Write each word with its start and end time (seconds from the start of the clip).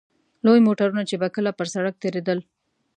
لوی 0.45 0.59
موټرونه 0.67 1.01
چې 1.09 1.15
به 1.21 1.27
کله 1.35 1.51
پر 1.57 1.67
سړک 1.73 1.95
تېرېدل. 2.03 2.39